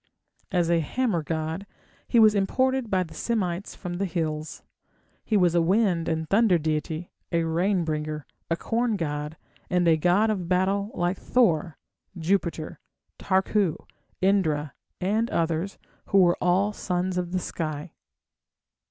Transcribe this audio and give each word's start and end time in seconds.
As 0.51 0.71
a 0.71 0.79
hammer 0.79 1.21
god, 1.21 1.67
he 2.07 2.17
was 2.17 2.33
imported 2.33 2.89
by 2.89 3.03
the 3.03 3.13
Semites 3.13 3.75
from 3.75 3.97
the 3.99 4.07
hills. 4.07 4.63
He 5.23 5.37
was 5.37 5.53
a 5.53 5.61
wind 5.61 6.09
and 6.09 6.27
thunder 6.27 6.57
deity, 6.57 7.11
a 7.31 7.43
rain 7.43 7.83
bringer, 7.85 8.25
a 8.49 8.55
corn 8.57 8.95
god, 8.95 9.37
and 9.69 9.87
a 9.87 9.97
god 9.97 10.31
of 10.31 10.49
battle 10.49 10.89
like 10.95 11.17
Thor, 11.19 11.77
Jupiter, 12.17 12.79
Tarku, 13.19 13.75
Indra, 14.21 14.73
and 14.99 15.29
others, 15.29 15.77
who 16.07 16.17
were 16.17 16.37
all 16.41 16.73
sons 16.73 17.19
of 17.19 17.31
the 17.31 17.37
sky. 17.37 17.91